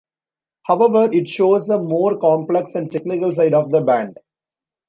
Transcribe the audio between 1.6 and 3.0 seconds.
a more complex and